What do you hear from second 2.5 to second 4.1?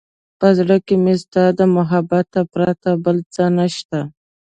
پرته بل څه نشته.